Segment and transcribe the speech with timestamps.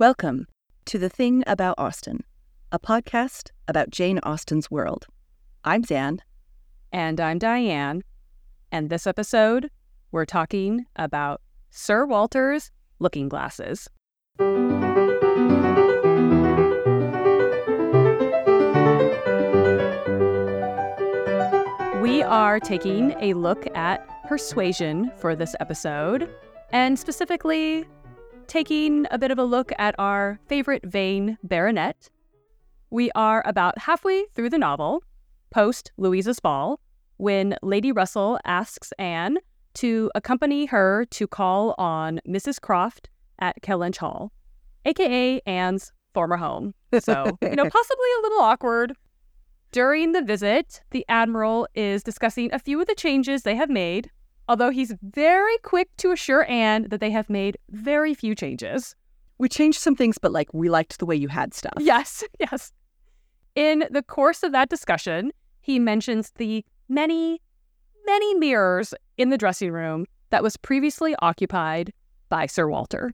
[0.00, 0.46] Welcome
[0.86, 2.24] to The Thing About Austen,
[2.72, 5.04] a podcast about Jane Austen's world.
[5.62, 6.22] I'm Zan.
[6.90, 8.00] And I'm Diane.
[8.72, 9.70] And this episode,
[10.10, 13.90] we're talking about Sir Walter's looking glasses.
[22.00, 26.34] We are taking a look at persuasion for this episode,
[26.72, 27.84] and specifically
[28.50, 32.10] taking a bit of a look at our favorite vain baronet.
[32.90, 35.04] We are about halfway through the novel,
[35.50, 36.80] post Louisa's ball,
[37.16, 39.38] when Lady Russell asks Anne
[39.74, 42.60] to accompany her to call on Mrs.
[42.60, 43.08] Croft
[43.38, 44.32] at Kellynch Hall,
[44.84, 46.74] aka Anne's former home.
[46.98, 48.96] So, you know, possibly a little awkward.
[49.70, 54.10] During the visit, the Admiral is discussing a few of the changes they have made
[54.50, 58.96] although he's very quick to assure Anne that they have made very few changes.
[59.38, 61.74] We changed some things, but like we liked the way you had stuff.
[61.78, 62.72] Yes, yes.
[63.54, 67.40] In the course of that discussion, he mentions the many,
[68.04, 71.92] many mirrors in the dressing room that was previously occupied
[72.28, 73.12] by Sir Walter.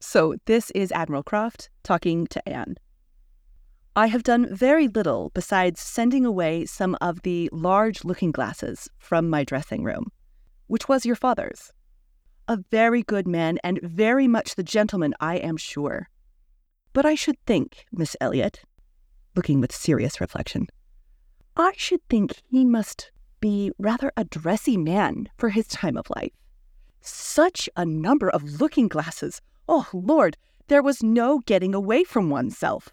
[0.00, 2.74] So, this is Admiral Croft talking to Anne.
[3.94, 9.30] I have done very little besides sending away some of the large looking glasses from
[9.30, 10.10] my dressing room
[10.66, 11.72] which was your father's.
[12.48, 16.08] A very good man and very much the gentleman, I am sure.
[16.92, 18.60] But I should think, Miss Elliot,
[19.34, 20.68] looking with serious reflection,
[21.56, 26.32] I should think he must be rather a dressy man for his time of life.
[27.00, 29.40] Such a number of looking glasses.
[29.68, 30.36] Oh, Lord,
[30.68, 32.88] there was no getting away from oneself.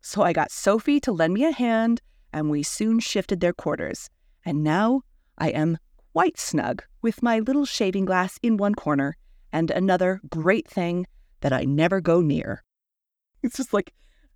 [0.00, 4.10] So I got Sophie to lend me a hand, and we soon shifted their quarters.
[4.44, 5.02] And now
[5.38, 5.78] I am
[6.16, 9.14] quite snug with my little shaving glass in one corner
[9.52, 11.06] and another great thing
[11.42, 12.64] that I never go near.
[13.42, 13.92] It's just like,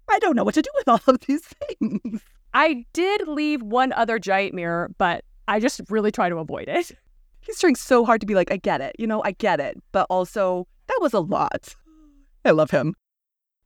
[0.06, 2.20] I don't know what to do with all of these things.
[2.53, 6.93] I did leave one other giant mirror, but I just really try to avoid it.
[7.41, 9.82] He's trying so hard to be like, I get it, you know, I get it.
[9.91, 11.75] But also, that was a lot.
[12.44, 12.94] I love him.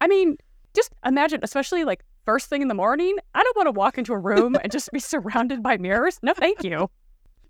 [0.00, 0.36] I mean,
[0.72, 4.12] just imagine, especially like first thing in the morning, I don't want to walk into
[4.12, 6.20] a room and just be surrounded by mirrors.
[6.22, 6.88] No, thank you.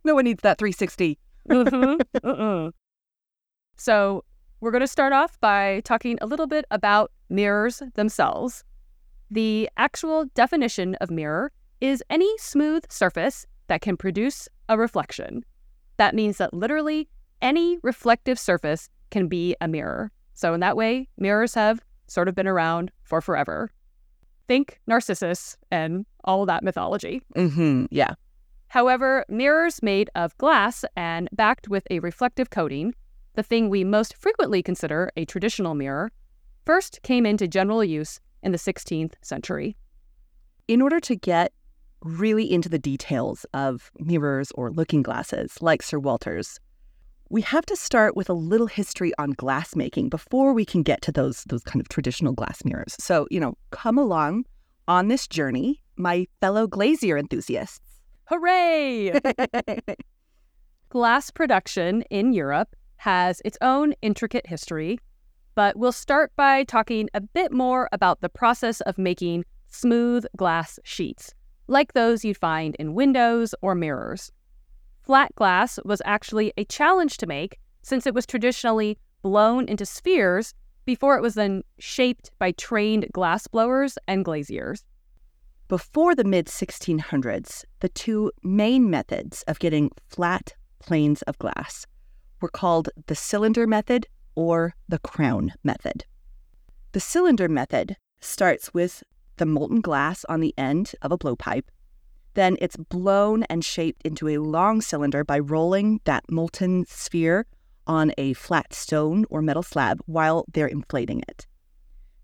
[0.04, 1.18] No one needs that 360.
[1.48, 2.00] mm-hmm.
[2.26, 2.70] uh-uh.
[3.76, 4.24] So,
[4.60, 8.64] we're going to start off by talking a little bit about mirrors themselves.
[9.30, 15.44] The actual definition of mirror is any smooth surface that can produce a reflection.
[15.96, 17.08] That means that literally
[17.42, 20.10] any reflective surface can be a mirror.
[20.34, 23.70] So, in that way, mirrors have sort of been around for forever.
[24.48, 27.22] Think Narcissus and all that mythology.
[27.36, 27.86] Mm-hmm.
[27.90, 28.14] Yeah.
[28.74, 32.92] However, mirrors made of glass and backed with a reflective coating,
[33.34, 36.10] the thing we most frequently consider a traditional mirror,
[36.66, 39.76] first came into general use in the 16th century.
[40.66, 41.52] In order to get
[42.02, 46.58] really into the details of mirrors or looking glasses like Sir Walter's,
[47.30, 51.12] we have to start with a little history on glassmaking before we can get to
[51.12, 52.96] those those kind of traditional glass mirrors.
[52.98, 54.46] So, you know, come along
[54.88, 57.83] on this journey, my fellow glazier enthusiasts.
[58.26, 59.20] Hooray!
[60.88, 64.98] Glass production in Europe has its own intricate history,
[65.54, 70.78] but we'll start by talking a bit more about the process of making smooth glass
[70.84, 71.34] sheets,
[71.66, 74.32] like those you'd find in windows or mirrors.
[75.02, 80.54] Flat glass was actually a challenge to make since it was traditionally blown into spheres
[80.86, 84.84] before it was then shaped by trained glass blowers and glaziers.
[85.68, 91.86] Before the mid 1600s, the two main methods of getting flat planes of glass
[92.42, 96.04] were called the cylinder method or the crown method.
[96.92, 99.02] The cylinder method starts with
[99.36, 101.64] the molten glass on the end of a blowpipe.
[102.34, 107.46] Then it's blown and shaped into a long cylinder by rolling that molten sphere
[107.86, 111.46] on a flat stone or metal slab while they're inflating it.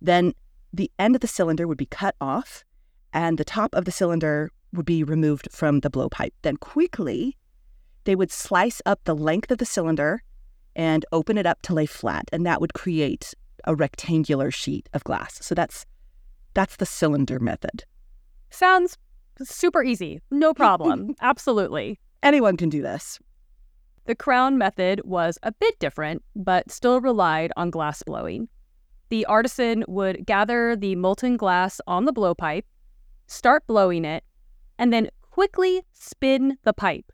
[0.01, 0.35] Then
[0.73, 2.65] the end of the cylinder would be cut off
[3.12, 6.33] and the top of the cylinder would be removed from the blowpipe.
[6.43, 7.37] Then quickly,
[8.05, 10.23] they would slice up the length of the cylinder
[10.77, 13.35] and open it up to lay flat, and that would create
[13.65, 15.39] a rectangular sheet of glass.
[15.45, 15.85] So that's
[16.55, 17.85] that's the cylinder method.
[18.51, 18.97] Sounds
[19.43, 20.21] super easy.
[20.31, 21.15] No problem.
[21.21, 21.99] Absolutely.
[22.23, 23.19] Anyone can do this.
[24.07, 28.49] The crown method was a bit different, but still relied on glass blowing.
[29.11, 32.65] The artisan would gather the molten glass on the blowpipe
[33.31, 34.25] start blowing it,
[34.79, 37.12] and then quickly spin the pipe.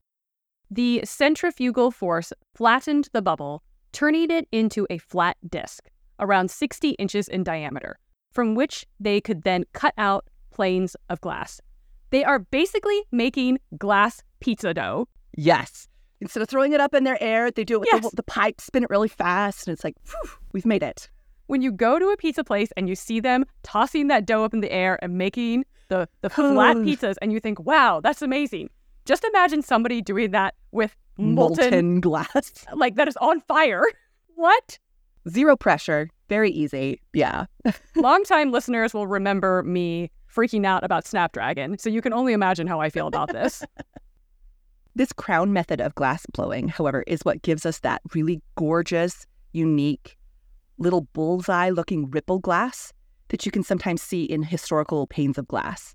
[0.70, 7.28] The centrifugal force flattened the bubble, turning it into a flat disk, around 60 inches
[7.28, 7.98] in diameter,
[8.32, 11.60] from which they could then cut out planes of glass.
[12.10, 15.08] They are basically making glass pizza dough.
[15.36, 15.86] Yes.
[16.20, 18.10] Instead of throwing it up in their air, they do it with Yes.
[18.10, 21.10] the, the pipe, spin it really fast, and it's like, phew, we've made it.
[21.46, 24.54] When you go to a pizza place and you see them tossing that dough up
[24.54, 28.70] in the air and making the, the flat pizzas, and you think, wow, that's amazing.
[29.04, 32.66] Just imagine somebody doing that with molten, Molten glass.
[32.74, 33.84] like that is on fire.
[34.34, 34.78] What?
[35.28, 36.08] Zero pressure.
[36.28, 37.00] Very easy.
[37.12, 37.46] Yeah.
[37.96, 42.80] Longtime listeners will remember me freaking out about Snapdragon, so you can only imagine how
[42.80, 43.64] I feel about this.
[44.96, 50.16] This crown method of glass blowing, however, is what gives us that really gorgeous, unique,
[50.78, 52.94] little bullseye looking ripple glass
[53.28, 55.94] that you can sometimes see in historical panes of glass.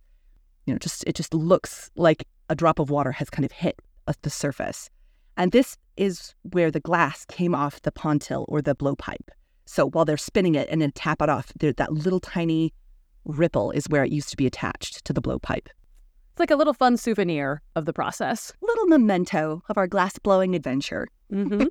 [0.66, 3.80] You know, just it just looks like a drop of water has kind of hit
[4.22, 4.90] the surface.
[5.38, 9.30] And this is where the glass came off the pontil or the blowpipe.
[9.66, 12.74] So while they're spinning it and then tap it off, that little tiny
[13.26, 15.68] ripple is where it used to be attached to the blowpipe.
[15.68, 18.52] It's like a little fun souvenir of the process.
[18.62, 21.08] Little memento of our glass blowing adventure.
[21.30, 21.64] hmm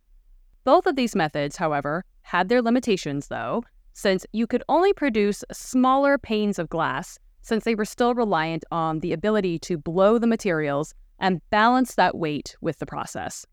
[0.64, 6.18] Both of these methods, however, had their limitations, though, since you could only produce smaller
[6.18, 10.94] panes of glass, since they were still reliant on the ability to blow the materials
[11.18, 13.46] and balance that weight with the process.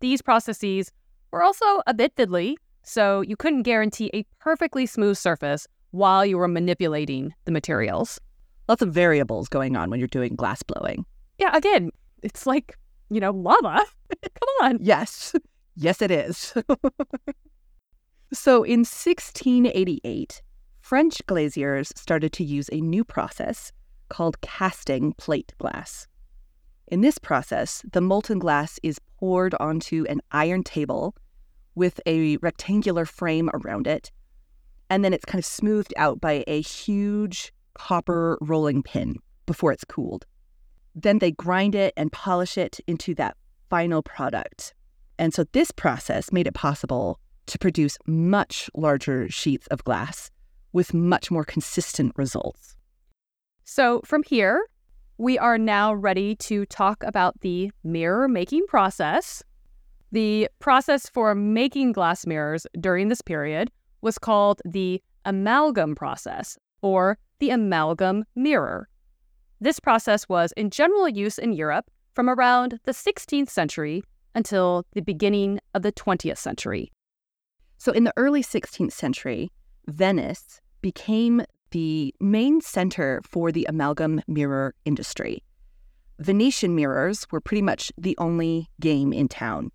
[0.00, 0.92] These processes
[1.30, 6.38] were also a bit fiddly, so you couldn't guarantee a perfectly smooth surface while you
[6.38, 8.20] were manipulating the materials.
[8.68, 11.04] Lots of variables going on when you're doing glass blowing.
[11.38, 11.90] Yeah, again,
[12.22, 12.76] it's like,
[13.10, 13.84] you know, lava.
[14.22, 14.78] Come on.
[14.80, 15.34] Yes.
[15.76, 16.54] Yes, it is.
[18.32, 20.42] so in 1688,
[20.80, 23.72] French glaziers started to use a new process
[24.08, 26.06] called casting plate glass.
[26.88, 31.14] In this process, the molten glass is poured onto an iron table
[31.74, 34.10] with a rectangular frame around it,
[34.88, 39.84] and then it's kind of smoothed out by a huge copper rolling pin before it's
[39.84, 40.24] cooled.
[40.94, 43.36] Then they grind it and polish it into that
[43.68, 44.72] final product.
[45.18, 50.30] And so this process made it possible to produce much larger sheets of glass
[50.72, 52.76] with much more consistent results.
[53.64, 54.66] So, from here,
[55.18, 59.42] we are now ready to talk about the mirror making process.
[60.12, 63.70] The process for making glass mirrors during this period
[64.02, 68.88] was called the amalgam process or the amalgam mirror.
[69.60, 74.04] This process was in general use in Europe from around the 16th century
[74.34, 76.92] until the beginning of the 20th century.
[77.78, 79.50] So in the early 16th century,
[79.86, 85.42] Venice became the main center for the amalgam mirror industry.
[86.18, 89.70] Venetian mirrors were pretty much the only game in town.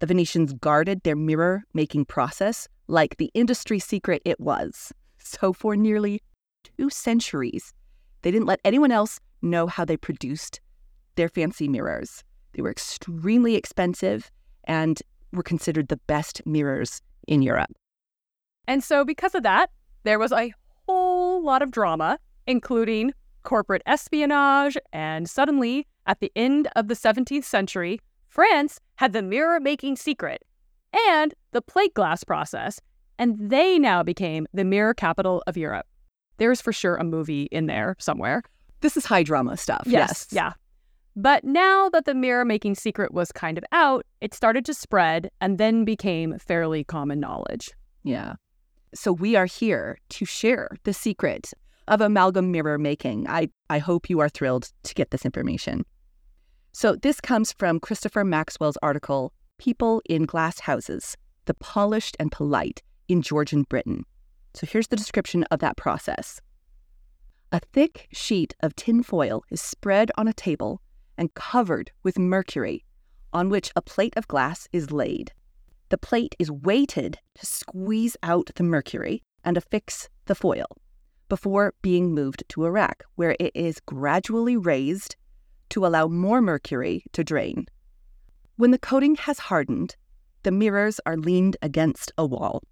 [0.00, 4.92] The Venetians guarded their mirror making process like the industry secret it was.
[5.20, 6.22] So for nearly
[6.78, 7.74] two centuries,
[8.22, 10.60] they didn't let anyone else know how they produced
[11.16, 12.24] their fancy mirrors.
[12.52, 14.30] They were extremely expensive
[14.64, 15.02] and
[15.32, 17.70] were considered the best mirrors in Europe.
[18.66, 19.70] And so, because of that,
[20.04, 20.52] there was a
[20.86, 23.12] whole lot of drama, including
[23.44, 24.76] corporate espionage.
[24.92, 30.44] And suddenly, at the end of the 17th century, France had the mirror making secret
[31.10, 32.80] and the plate glass process,
[33.18, 35.86] and they now became the mirror capital of Europe.
[36.38, 38.42] There's for sure a movie in there somewhere.
[38.80, 39.82] This is high drama stuff.
[39.86, 40.28] Yes.
[40.30, 40.52] Yeah.
[41.20, 45.32] But now that the mirror making secret was kind of out, it started to spread
[45.40, 47.72] and then became fairly common knowledge.
[48.04, 48.34] Yeah.
[48.94, 51.52] So we are here to share the secret
[51.88, 53.28] of amalgam mirror making.
[53.28, 55.84] I, I hope you are thrilled to get this information.
[56.70, 62.80] So this comes from Christopher Maxwell's article, People in Glass Houses, the Polished and Polite
[63.08, 64.04] in Georgian Britain.
[64.54, 66.40] So here's the description of that process.
[67.50, 70.80] A thick sheet of tin foil is spread on a table
[71.18, 72.84] and covered with mercury,
[73.32, 75.32] on which a plate of glass is laid.
[75.90, 80.66] The plate is weighted to squeeze out the mercury and affix the foil
[81.28, 85.16] before being moved to a rack where it is gradually raised
[85.70, 87.66] to allow more mercury to drain.
[88.56, 89.96] When the coating has hardened,
[90.42, 92.62] the mirrors are leaned against a wall.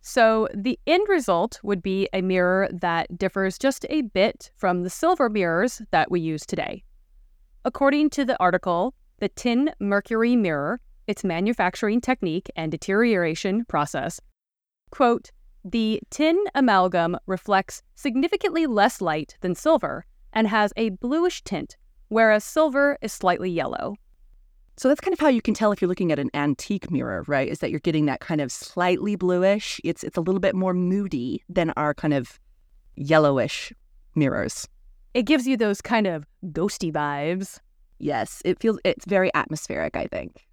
[0.00, 4.90] So the end result would be a mirror that differs just a bit from the
[4.90, 6.84] silver mirrors that we use today.
[7.66, 14.20] According to the article, the tin mercury mirror, its manufacturing technique and deterioration process,
[14.90, 15.30] quote,
[15.64, 20.04] the tin amalgam reflects significantly less light than silver
[20.34, 21.78] and has a bluish tint,
[22.08, 23.96] whereas silver is slightly yellow.
[24.76, 27.24] So that's kind of how you can tell if you're looking at an antique mirror,
[27.28, 27.48] right?
[27.48, 29.80] Is that you're getting that kind of slightly bluish.
[29.84, 32.38] It's it's a little bit more moody than our kind of
[32.96, 33.72] yellowish
[34.14, 34.68] mirrors.
[35.14, 37.60] It gives you those kind of ghosty vibes.
[38.00, 40.46] Yes, it feels it's very atmospheric, I think.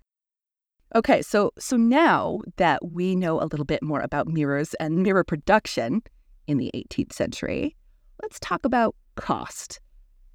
[0.93, 5.23] Okay, so so now that we know a little bit more about mirrors and mirror
[5.23, 6.03] production
[6.45, 7.75] in the 18th century,
[8.21, 9.79] let's talk about cost.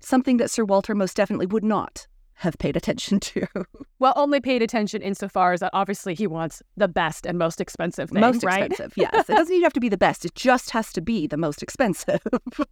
[0.00, 3.47] Something that Sir Walter most definitely would not have paid attention to.
[3.99, 8.11] Well, only paid attention insofar as that obviously he wants the best and most expensive
[8.11, 8.66] thing, most right?
[8.66, 9.30] expensive, yes.
[9.30, 11.62] It doesn't even have to be the best, it just has to be the most
[11.62, 12.21] expensive.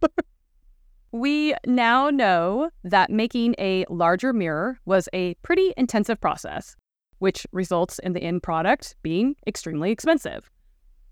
[1.15, 6.75] we now know that making a larger mirror was a pretty intensive process,
[7.19, 10.51] which results in the end product being extremely expensive.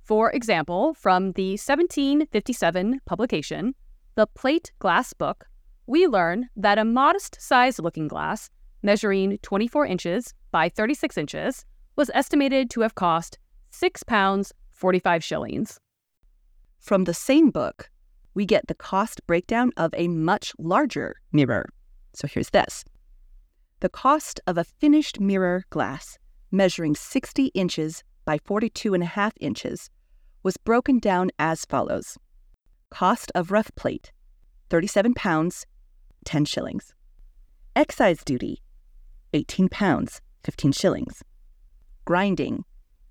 [0.04, 3.76] For example, from the 1757 publication,
[4.16, 5.46] The Plate Glass Book,
[5.88, 8.50] we learn that a modest sized looking glass,
[8.82, 11.64] measuring 24 inches by 36 inches,
[11.96, 13.40] was estimated to have cost
[13.72, 15.80] £6 45 shillings.
[16.82, 17.90] From the same book,
[18.34, 21.70] we get the cost breakdown of a much larger mirror.
[22.14, 22.84] So here's this
[23.80, 26.18] the cost of a finished mirror glass
[26.52, 29.90] measuring 60 inches by 42 and a half inches
[30.44, 32.18] was broken down as follows
[32.94, 34.12] Cost of rough plate,
[34.70, 35.66] 37 pounds,
[36.26, 36.94] 10 shillings.
[37.76, 38.62] Excise duty,
[39.34, 41.24] 18 pounds, 15 shillings.
[42.06, 42.66] Grinding,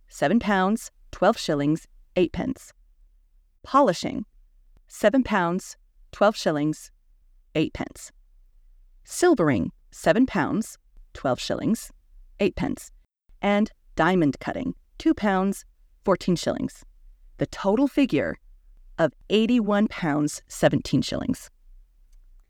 [0.06, 2.72] 7 pounds, 12 shillings, 8 pence.
[3.64, 4.24] Polishing,
[4.92, 5.78] 7 pounds,
[6.12, 6.92] 12 shillings,
[7.54, 8.12] 8 pence.
[9.04, 10.76] Silvering, 7 pounds,
[11.14, 11.90] 12 shillings,
[12.40, 12.92] 8 pence.
[13.40, 15.64] And diamond cutting, 2 pounds,
[16.04, 16.84] 14 shillings.
[17.38, 18.36] The total figure
[18.98, 21.50] of 81 pounds, 17 shillings.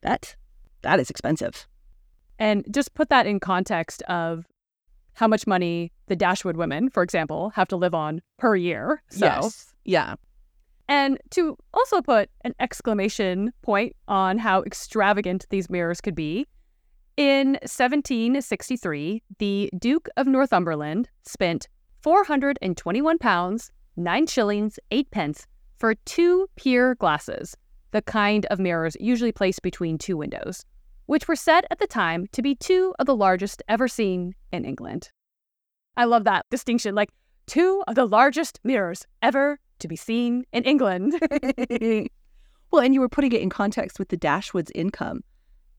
[0.03, 0.35] That
[0.83, 1.69] that is expensive.
[2.41, 4.45] And just put that in context of
[5.15, 9.01] how much money the Dashwood women, for example, have to live on per year.
[9.11, 9.73] So, yes.
[9.85, 10.17] Yeah.
[10.93, 16.47] And to also put an exclamation point on how extravagant these mirrors could be,
[17.17, 21.67] in 1763, the Duke of Northumberland spent
[22.03, 25.47] 421 pounds, 9 shillings, 8 pence
[25.79, 27.57] for two pier glasses,
[27.93, 30.63] the kind of mirrors usually placed between two windows
[31.07, 34.65] which were said at the time to be two of the largest ever seen in
[34.65, 35.11] England.
[35.97, 37.11] I love that distinction, like
[37.47, 41.15] two of the largest mirrors ever to be seen in England.
[42.71, 45.23] well, and you were putting it in context with the Dashwoods' income.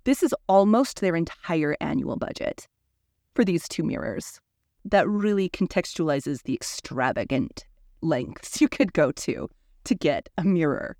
[0.03, 2.67] This is almost their entire annual budget
[3.35, 4.39] for these two mirrors.
[4.85, 7.65] That really contextualizes the extravagant
[8.01, 9.49] lengths you could go to
[9.85, 10.95] to get a mirror.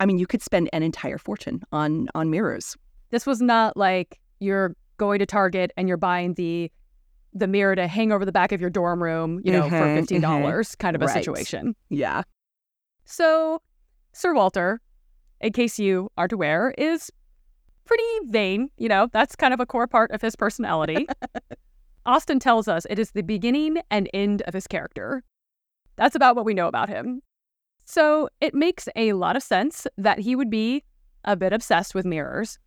[0.00, 2.76] I mean, you could spend an entire fortune on on mirrors
[3.10, 6.70] this was not like you're going to Target and you're buying the
[7.38, 9.94] the mirror to hang over the back of your dorm room, you know, mm-hmm, for
[9.94, 10.82] fifteen dollars, mm-hmm.
[10.82, 11.14] kind of a right.
[11.14, 11.74] situation.
[11.90, 12.22] Yeah.
[13.04, 13.62] So,
[14.12, 14.80] Sir Walter,
[15.40, 17.10] in case you aren't aware, is
[17.84, 18.70] pretty vain.
[18.76, 21.08] You know, that's kind of a core part of his personality.
[22.06, 25.22] Austen tells us it is the beginning and end of his character.
[25.96, 27.22] That's about what we know about him.
[27.84, 30.84] So it makes a lot of sense that he would be
[31.24, 32.58] a bit obsessed with mirrors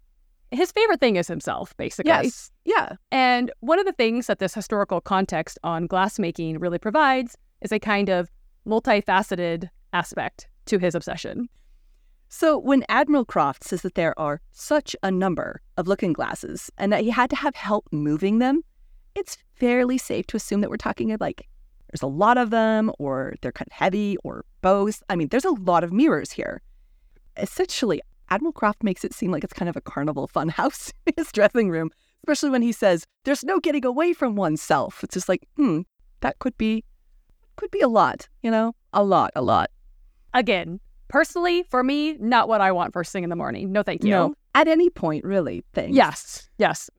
[0.51, 2.09] his favorite thing is himself, basically.
[2.09, 2.51] Yes.
[2.65, 2.95] Yeah.
[3.11, 7.79] And one of the things that this historical context on glassmaking really provides is a
[7.79, 8.29] kind of
[8.67, 11.49] multifaceted aspect to his obsession.
[12.33, 16.91] So, when Admiral Croft says that there are such a number of looking glasses and
[16.93, 18.61] that he had to have help moving them,
[19.15, 21.47] it's fairly safe to assume that we're talking like
[21.91, 25.03] there's a lot of them or they're kind of heavy or both.
[25.09, 26.61] I mean, there's a lot of mirrors here.
[27.35, 31.31] Essentially, Admiral Croft makes it seem like it's kind of a carnival funhouse in his
[31.31, 31.91] dressing room,
[32.23, 35.03] especially when he says, there's no getting away from oneself.
[35.03, 35.81] It's just like, hmm,
[36.21, 36.83] that could be,
[37.57, 39.69] could be a lot, you know, a lot, a lot.
[40.33, 43.71] Again, personally, for me, not what I want first thing in the morning.
[43.71, 44.09] No, thank you.
[44.09, 45.63] No, at any point, really.
[45.73, 45.95] Thanks.
[45.95, 46.89] Yes, yes.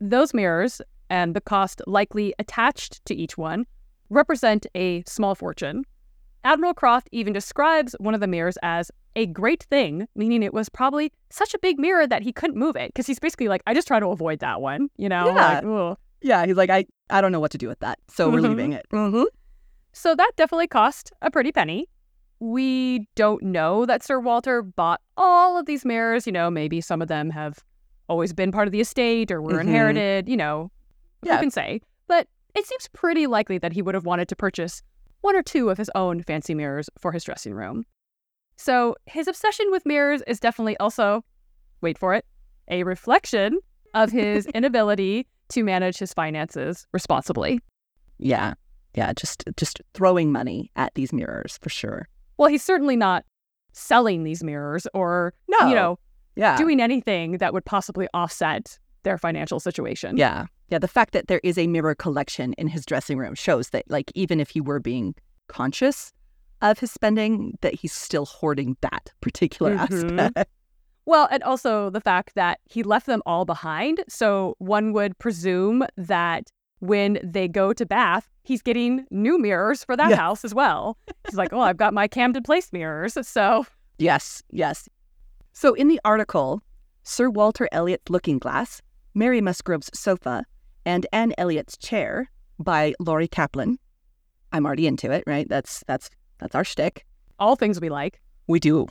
[0.00, 3.66] Those mirrors and the cost likely attached to each one
[4.08, 5.84] represent a small fortune.
[6.46, 10.68] Admiral Croft even describes one of the mirrors as a great thing, meaning it was
[10.68, 13.74] probably such a big mirror that he couldn't move it because he's basically like, I
[13.74, 15.26] just try to avoid that one, you know?
[15.26, 15.60] Yeah.
[15.64, 17.98] Like, yeah, he's like, I, I don't know what to do with that.
[18.08, 18.48] So we're mm-hmm.
[18.48, 18.86] leaving it.
[18.92, 19.24] Mm-hmm.
[19.92, 21.88] So that definitely cost a pretty penny.
[22.38, 26.26] We don't know that Sir Walter bought all of these mirrors.
[26.26, 27.58] You know, maybe some of them have
[28.08, 29.62] always been part of the estate or were mm-hmm.
[29.62, 30.70] inherited, you know,
[31.24, 31.34] yeah.
[31.34, 31.80] who can say?
[32.06, 34.82] But it seems pretty likely that he would have wanted to purchase
[35.20, 37.84] one or two of his own fancy mirrors for his dressing room.
[38.56, 41.24] So his obsession with mirrors is definitely also,
[41.80, 42.24] wait for it,
[42.68, 43.58] a reflection
[43.94, 47.60] of his inability to manage his finances responsibly.
[48.18, 48.54] Yeah.
[48.94, 52.08] Yeah, just just throwing money at these mirrors for sure.
[52.38, 53.24] Well, he's certainly not
[53.74, 55.68] selling these mirrors or No.
[55.68, 55.98] you know,
[56.34, 56.56] Yeah.
[56.56, 60.16] doing anything that would possibly offset their financial situation.
[60.16, 60.46] Yeah.
[60.68, 60.78] Yeah.
[60.78, 64.10] The fact that there is a mirror collection in his dressing room shows that, like,
[64.14, 65.14] even if he were being
[65.48, 66.12] conscious
[66.62, 70.20] of his spending, that he's still hoarding that particular Mhm.
[70.30, 70.50] aspect.
[71.04, 74.02] Well, and also the fact that he left them all behind.
[74.08, 79.96] So one would presume that when they go to Bath, he's getting new mirrors for
[79.96, 80.16] that Yeah.
[80.16, 80.98] house as well.
[81.26, 83.16] He's like, oh, I've got my Camden Place mirrors.
[83.26, 83.66] So
[83.98, 84.42] Yes.
[84.50, 84.88] Yes.
[85.52, 86.60] So in the article,
[87.04, 88.82] Sir Walter Elliot's Looking Glass,
[89.14, 90.44] Mary Musgrove's Sofa,
[90.86, 93.78] and Anne Elliot's Chair by Laurie Kaplan.
[94.52, 95.46] I'm already into it, right?
[95.46, 97.04] That's that's that's our shtick.
[97.38, 98.20] all things we like.
[98.46, 98.86] We do.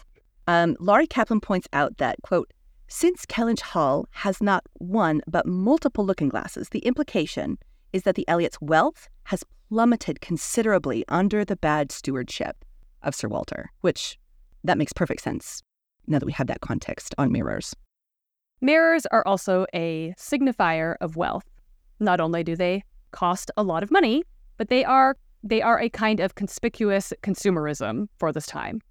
[0.47, 2.51] Um, Laurie Kaplan points out that, quote,
[2.87, 7.57] since Kellynch Hall has not one but multiple looking glasses, the implication
[7.93, 12.63] is that the Elliots' wealth has plummeted considerably under the bad stewardship
[13.01, 14.19] of Sir Walter, which
[14.63, 15.63] that makes perfect sense
[16.05, 17.75] now that we have that context on mirrors.
[18.61, 21.45] Mirrors are also a signifier of wealth.
[21.99, 24.23] Not only do they cost a lot of money,
[24.57, 28.81] but they are they are a kind of conspicuous consumerism for this time.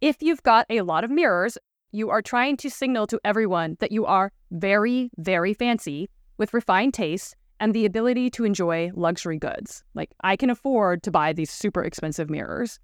[0.00, 1.56] If you've got a lot of mirrors,
[1.92, 6.94] you are trying to signal to everyone that you are very, very fancy with refined
[6.94, 9.84] tastes and the ability to enjoy luxury goods.
[9.94, 12.80] Like I can afford to buy these super expensive mirrors.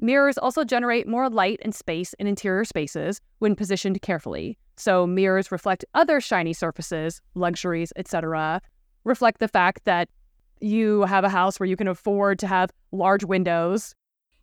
[0.00, 4.56] Mirrors also generate more light and space in interior spaces when positioned carefully.
[4.78, 8.62] So mirrors reflect other shiny surfaces, luxuries, etc.
[9.04, 10.08] Reflect the fact that
[10.60, 13.94] you have a house where you can afford to have large windows.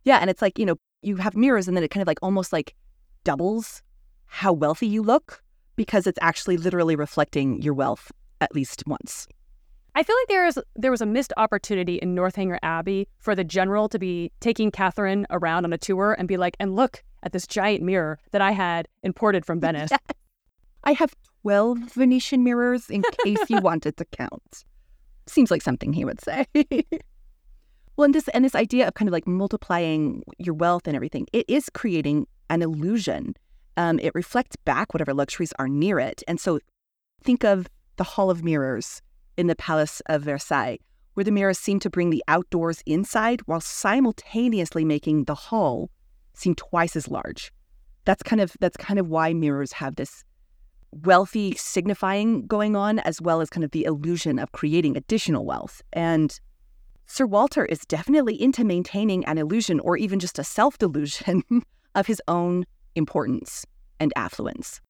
[0.04, 2.20] Yeah, and it's like, you know, you have mirrors and then it kind of like
[2.22, 2.76] almost like
[3.24, 3.84] doubles
[4.26, 5.44] how wealthy you look
[5.76, 8.12] because it's actually literally reflecting your wealth
[8.42, 9.28] at least once.
[9.96, 13.44] I feel like there is there was a missed opportunity in Northanger Abbey for the
[13.44, 17.32] general to be taking Catherine around on a tour and be like, and look at
[17.32, 19.92] this giant mirror that I had imported from Venice.
[20.84, 21.16] I have
[21.48, 24.66] 12 Venetian mirrors in case you wanted to count.
[25.28, 26.46] Seems like something he would say.
[27.96, 31.26] well, and this and this idea of kind of like multiplying your wealth and everything,
[31.32, 33.34] it is creating an illusion.
[33.78, 36.22] Um, it reflects back whatever luxuries are near it.
[36.28, 36.60] And so
[37.24, 39.02] think of the Hall of Mirrors
[39.38, 40.80] in the Palace of Versailles,
[41.14, 45.90] where the mirrors seem to bring the outdoors inside while simultaneously making the hall
[46.34, 47.54] seem twice as large.
[48.04, 50.26] That's kind of that's kind of why mirrors have this
[50.92, 55.82] wealthy signifying going on, as well as kind of the illusion of creating additional wealth.
[55.94, 56.40] And
[57.06, 61.44] Sir Walter is definitely into maintaining an illusion or even just a self delusion
[61.96, 63.66] of his own importance
[64.00, 64.82] and affluence.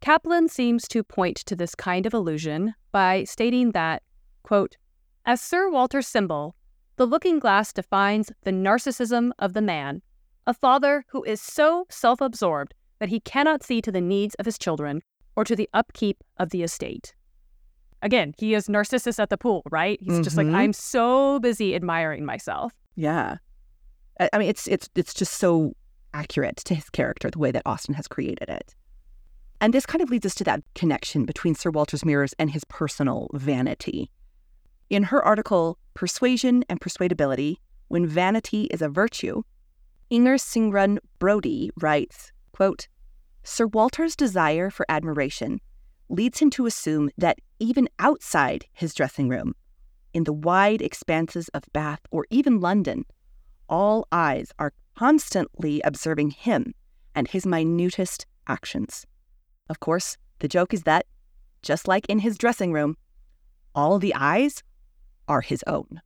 [0.00, 4.02] Kaplan seems to point to this kind of illusion by stating that,
[4.42, 4.76] quote,
[5.24, 6.54] as Sir Walter's symbol,
[6.96, 10.02] the looking glass defines the narcissism of the man,
[10.46, 14.46] a father who is so self absorbed that he cannot see to the needs of
[14.46, 15.02] his children
[15.36, 17.14] or to the upkeep of the estate.
[18.02, 19.98] Again, he is Narcissus at the pool, right?
[20.02, 20.54] He's just like, Mhm.
[20.54, 22.72] I'm so busy admiring myself.
[22.94, 23.36] Yeah.
[24.32, 25.74] I mean, it's it's it's just so
[26.14, 28.74] accurate to his character, the way that Austen has created it.
[29.60, 32.64] And this kind of leads us to that connection between Sir Walter's mirrors and his
[32.64, 34.10] personal vanity.
[34.88, 37.56] In her article, Persuasion and Persuadability
[37.88, 39.42] When Vanity is a Virtue,
[40.10, 42.88] Inger Sigrun Brodey writes, quote,
[43.48, 45.60] Sir Walter's desire for admiration
[46.08, 49.54] leads him to assume that even outside his dressing room,
[50.12, 53.04] in the wide expanses of Bath or even London,
[53.68, 56.74] all eyes are constantly observing him
[57.14, 59.06] and his minutest actions.
[59.70, 61.06] Of course, the joke is that,
[61.62, 62.96] just like in his dressing room,
[63.76, 64.64] all the eyes
[65.28, 66.00] are his own.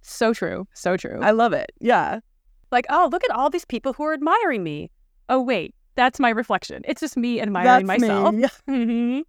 [0.00, 0.68] So true.
[0.74, 1.18] So true.
[1.20, 1.72] I love it.
[1.80, 2.20] Yeah.
[2.70, 4.90] like, oh, look at all these people who are admiring me.
[5.28, 6.82] Oh, wait, that's my reflection.
[6.86, 8.34] It's just me admiring myself.
[8.66, 9.20] hmm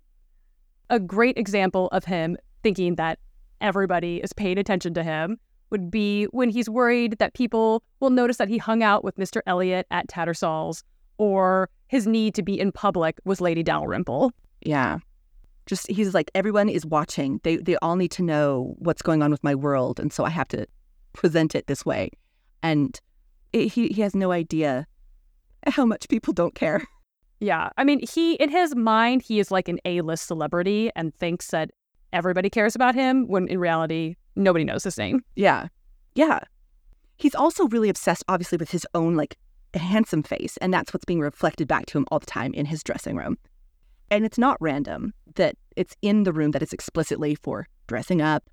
[0.89, 3.19] A great example of him thinking that
[3.61, 5.37] everybody is paying attention to him
[5.69, 9.41] would be when he's worried that people will notice that he hung out with Mr.
[9.47, 10.83] Elliot at Tattersall's
[11.17, 14.31] or his need to be in public with Lady Dalrymple.
[14.61, 14.99] Yeah.
[15.65, 17.39] Just he's like everyone is watching.
[17.43, 20.29] They they all need to know what's going on with my world, and so I
[20.29, 20.67] have to
[21.13, 22.09] present it this way.
[22.61, 22.99] And
[23.53, 24.85] it, he he has no idea
[25.67, 26.83] how much people don't care.
[27.39, 27.71] Yeah.
[27.77, 31.47] I mean, he, in his mind, he is like an A list celebrity and thinks
[31.47, 31.71] that
[32.13, 35.25] everybody cares about him when in reality, nobody knows his name.
[35.35, 35.67] Yeah.
[36.15, 36.39] Yeah.
[37.17, 39.35] He's also really obsessed, obviously, with his own like
[39.73, 42.81] handsome face, and that's what's being reflected back to him all the time in his
[42.81, 43.37] dressing room.
[44.09, 48.49] And it's not random that it's in the room that is explicitly for dressing up,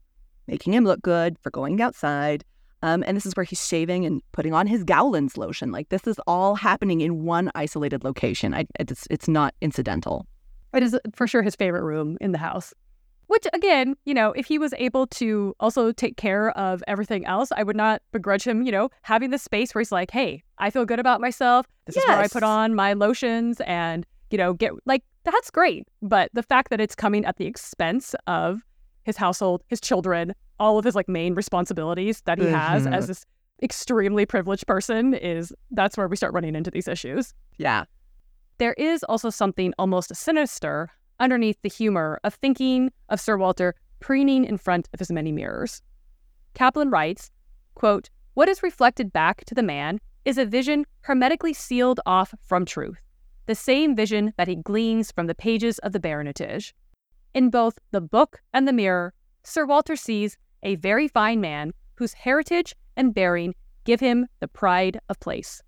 [0.47, 2.45] making him look good, for going outside.
[2.83, 5.71] Um, and this is where he's shaving and putting on his Gowland's lotion.
[5.71, 8.55] Like this is all happening in one isolated location.
[8.55, 10.27] I, it's, it's not incidental.
[10.73, 12.73] It is for sure his favorite room in the house.
[13.27, 17.53] Which, again, you know, if he was able to also take care of everything else,
[17.57, 20.71] I would not begrudge him, you know, having the space where he's like, hey, I
[20.71, 21.65] feel good about myself.
[21.85, 22.05] This yes.
[22.05, 25.87] is where I put on my lotions and, you know, get like, that's great.
[26.03, 28.63] But the fact that it's coming at the expense of
[29.05, 32.55] his household, his children, all of his like main responsibilities that he mm-hmm.
[32.55, 33.27] has as this
[33.63, 37.35] extremely privileged person is that's where we start running into these issues.
[37.59, 37.85] Yeah.
[38.59, 44.45] There is also something almost sinister underneath the humor of thinking of Sir Walter preening
[44.45, 45.83] in front of his many mirrors.
[46.55, 47.31] Kaplan writes,
[47.75, 52.65] quote, What is reflected back to the man is a vision hermetically sealed off from
[52.65, 53.01] truth,
[53.47, 56.73] the same vision that he gleans from the pages of the Baronetage.
[57.35, 62.13] In both the book and the mirror, Sir Walter sees a very fine man whose
[62.13, 65.63] heritage and bearing give him the pride of place.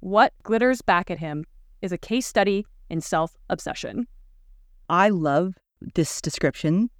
[0.00, 1.44] What glitters back at him
[1.82, 4.06] is a case study in self obsession.
[4.88, 5.54] I love
[5.94, 6.90] this description,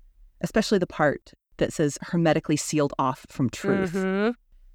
[0.41, 3.93] especially the part that says hermetically sealed off from truth.
[3.93, 4.31] Mm-hmm.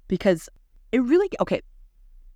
[0.08, 0.48] Because
[0.90, 1.60] it really, okay,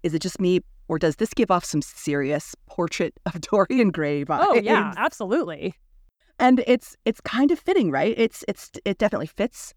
[0.03, 4.25] is it just me or does this give off some serious portrait of Dorian Gray
[4.25, 4.45] vibes?
[4.47, 5.75] Oh yeah, absolutely.
[6.39, 8.15] And it's it's kind of fitting, right?
[8.17, 9.75] It's it's it definitely fits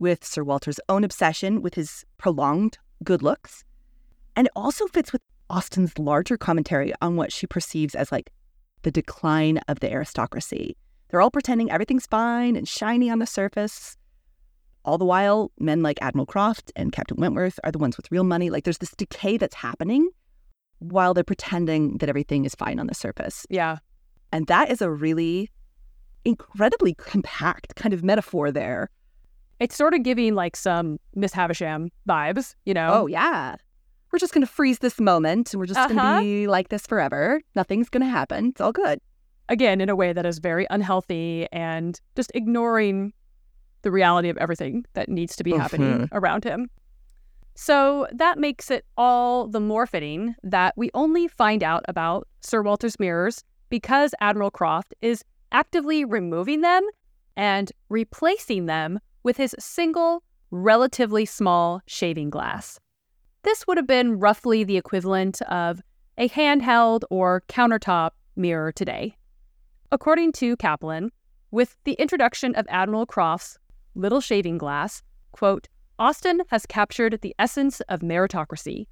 [0.00, 3.62] with Sir Walter's own obsession with his prolonged good looks.
[4.34, 8.32] And it also fits with Austen's larger commentary on what she perceives as like
[8.82, 10.76] the decline of the aristocracy.
[11.08, 13.96] They're all pretending everything's fine and shiny on the surface.
[14.84, 18.24] All the while, men like Admiral Croft and Captain Wentworth are the ones with real
[18.24, 18.48] money.
[18.48, 20.08] Like there's this decay that's happening
[20.78, 23.46] while they're pretending that everything is fine on the surface.
[23.50, 23.78] Yeah.
[24.32, 25.50] And that is a really
[26.24, 28.88] incredibly compact kind of metaphor there.
[29.60, 32.90] It's sort of giving like some Miss Havisham vibes, you know?
[32.92, 33.56] Oh, yeah
[34.10, 35.94] we're just going to freeze this moment and we're just uh-huh.
[35.94, 37.40] going to be like this forever.
[37.54, 38.46] Nothing's going to happen.
[38.46, 39.00] It's all good.
[39.48, 43.12] Again, in a way that is very unhealthy and just ignoring
[43.82, 45.60] the reality of everything that needs to be mm-hmm.
[45.60, 46.68] happening around him.
[47.54, 52.62] So that makes it all the more fitting that we only find out about Sir
[52.62, 56.82] Walter's mirrors because Admiral Croft is actively removing them
[57.36, 62.78] and replacing them with his single, relatively small shaving glass.
[63.42, 65.80] This would have been roughly the equivalent of
[66.18, 69.16] a handheld or countertop mirror today.
[69.92, 71.10] According to Kaplan,
[71.50, 73.58] with the introduction of Admiral Croft's
[73.94, 75.02] little shaving glass,
[75.32, 78.86] quote, Austen has captured the essence of meritocracy.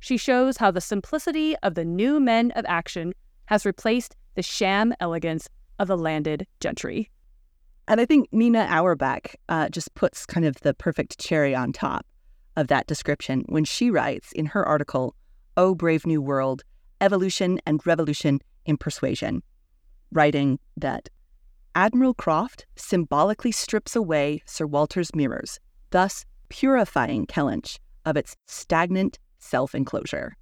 [0.00, 3.14] She shows how the simplicity of the new men of action
[3.46, 7.10] has replaced the sham elegance of the landed gentry.
[7.86, 12.06] And I think Nina Auerbach uh, just puts kind of the perfect cherry on top
[12.56, 15.14] of that description when she writes in her article,
[15.56, 16.62] Oh Brave New World
[17.00, 19.42] Evolution and Revolution in Persuasion,
[20.12, 21.08] writing that
[21.74, 25.58] Admiral Croft symbolically strips away Sir Walter's mirrors,
[25.90, 30.36] thus purifying Kellynch of its stagnant self enclosure.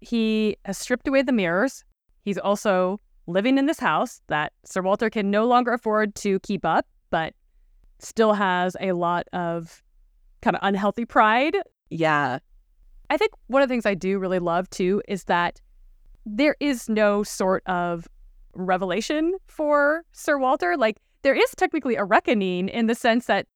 [0.00, 1.84] He has stripped away the mirrors.
[2.22, 6.64] He's also living in this house that Sir Walter can no longer afford to keep
[6.64, 7.34] up, but
[8.00, 9.82] still has a lot of
[10.40, 11.56] kind of unhealthy pride.
[11.90, 12.38] Yeah.
[13.10, 15.60] I think one of the things I do really love too is that
[16.26, 18.08] there is no sort of
[18.54, 20.76] revelation for Sir Walter.
[20.76, 23.46] Like, there is technically a reckoning in the sense that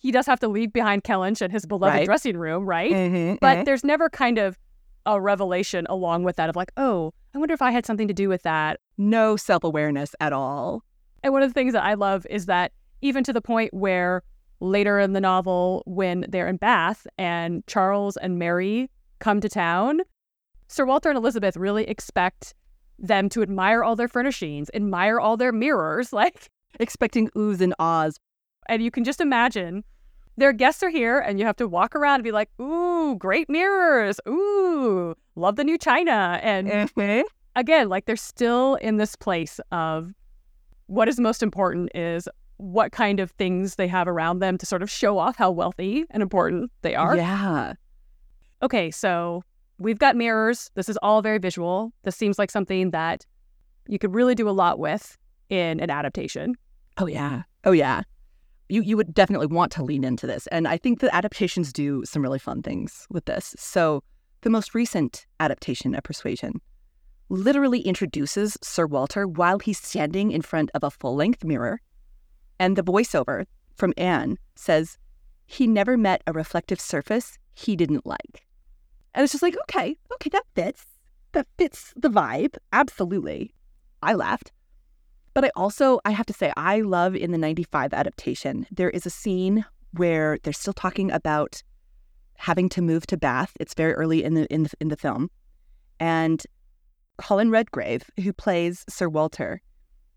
[0.00, 2.06] he does have to leave behind Kellynch and his beloved right.
[2.06, 2.92] dressing room, right?
[2.92, 3.64] Mm-hmm, but mm-hmm.
[3.64, 4.58] there's never kind of
[5.06, 8.14] a revelation along with that of like, oh, I wonder if I had something to
[8.14, 8.80] do with that.
[9.00, 10.84] No self awareness at all.
[11.22, 14.22] And one of the things that I love is that even to the point where
[14.60, 20.02] later in the novel when they're in Bath and Charles and Mary come to town,
[20.68, 22.52] Sir Walter and Elizabeth really expect
[22.98, 28.18] them to admire all their furnishings, admire all their mirrors, like expecting oohs and ahs.
[28.68, 29.82] And you can just imagine
[30.36, 33.48] their guests are here and you have to walk around and be like, ooh, great
[33.48, 34.20] mirrors.
[34.28, 36.38] Ooh, love the new china.
[36.42, 37.22] And mm-hmm.
[37.56, 40.12] Again, like they're still in this place of
[40.86, 44.82] what is most important is what kind of things they have around them to sort
[44.82, 47.16] of show off how wealthy and important they are.
[47.16, 47.74] Yeah.
[48.62, 49.42] Okay, so
[49.78, 50.70] we've got mirrors.
[50.74, 51.92] This is all very visual.
[52.02, 53.24] This seems like something that
[53.88, 55.16] you could really do a lot with
[55.48, 56.54] in an adaptation.
[56.98, 57.42] Oh yeah.
[57.64, 58.02] Oh yeah.
[58.68, 60.46] You you would definitely want to lean into this.
[60.48, 63.54] And I think the adaptations do some really fun things with this.
[63.58, 64.02] So
[64.42, 66.60] the most recent adaptation of Persuasion
[67.30, 71.80] literally introduces Sir Walter while he's standing in front of a full length mirror.
[72.58, 74.98] And the voiceover from Anne says,
[75.46, 78.46] he never met a reflective surface he didn't like.
[79.14, 80.84] And it's just like, okay, okay, that fits.
[81.32, 82.56] That fits the vibe.
[82.72, 83.54] Absolutely.
[84.02, 84.52] I laughed.
[85.34, 89.06] But I also, I have to say, I love in the 95 adaptation, there is
[89.06, 91.62] a scene where they're still talking about
[92.36, 93.52] having to move to Bath.
[93.60, 95.30] It's very early in the in the, in the film.
[95.98, 96.44] And
[97.20, 99.60] Corin Redgrave, who plays Sir Walter,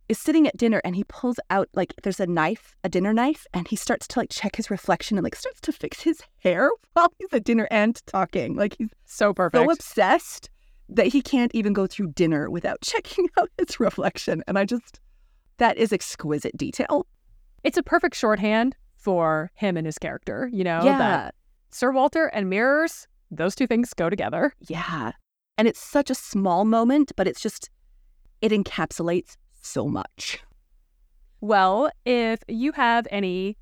[0.10, 3.46] is sitting at dinner and he pulls out like there's a knife, a dinner knife,
[3.54, 6.70] and he starts to like check his reflection and like starts to fix his hair
[6.94, 8.56] while he's at dinner and talking.
[8.56, 9.64] Like he's so perfect.
[9.64, 10.50] So obsessed
[10.90, 14.44] that he can't even go through dinner without checking out his reflection.
[14.48, 15.00] And I just
[15.58, 17.08] that is exquisite detail.
[17.64, 20.84] It's a perfect shorthand for him and his character, you know?
[20.84, 20.98] Yeah.
[20.98, 21.36] That
[21.72, 24.54] Sir Walter and mirrors, those two things go together.
[24.68, 25.14] Yeah.
[25.58, 27.70] And it's such a small moment, but it's just,
[28.42, 30.40] it encapsulates so much.
[31.42, 33.58] Well, if you have any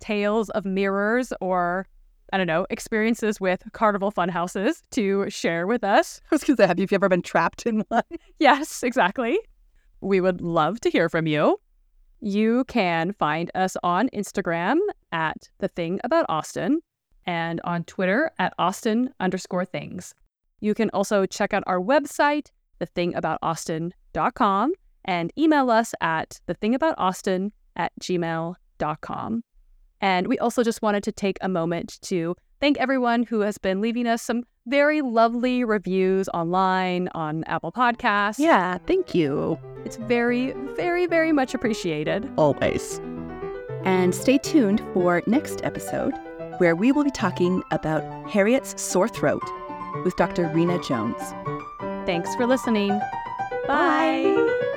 [0.00, 1.86] tales of mirrors or,
[2.32, 6.20] I don't know, experiences with carnival fun houses to share with us.
[6.30, 8.02] I was going to say, have you ever been trapped in one?
[8.38, 9.38] Yes, exactly.
[10.00, 11.60] We would love to hear from you.
[12.20, 14.78] You can find us on Instagram
[15.12, 16.80] at The Thing About Austen
[17.26, 20.14] and on Twitter at Austen underscore things.
[20.60, 22.48] You can also check out our website,
[22.80, 24.72] thethingaboutausten.com,
[25.04, 29.42] and email us at thethingaboutausten at gmail.com.
[30.00, 33.80] And we also just wanted to take a moment to thank everyone who has been
[33.80, 38.38] leaving us some very lovely reviews online on Apple Podcasts.
[38.38, 39.58] Yeah, thank you.
[39.84, 42.30] It's very, very, very much appreciated.
[42.36, 43.00] Always.
[43.84, 46.12] And stay tuned for next episode,
[46.58, 49.42] where we will be talking about Harriet's sore throat
[50.04, 50.48] with Dr.
[50.48, 51.22] Rena Jones.
[52.06, 52.98] Thanks for listening.
[53.66, 54.34] Bye.
[54.36, 54.74] Bye.